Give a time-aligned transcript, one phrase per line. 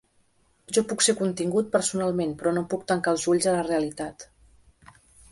[0.75, 4.25] Jo puc ser contingut personalment, però no puc tancar els ulls a la realitat.